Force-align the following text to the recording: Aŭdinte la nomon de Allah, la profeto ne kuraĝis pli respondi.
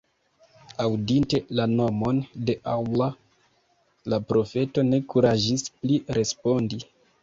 Aŭdinte 0.85 1.39
la 1.59 1.67
nomon 1.75 2.23
de 2.49 2.57
Allah, 2.73 3.15
la 4.15 4.23
profeto 4.33 4.89
ne 4.93 5.05
kuraĝis 5.15 5.71
pli 5.81 6.05
respondi. 6.23 6.87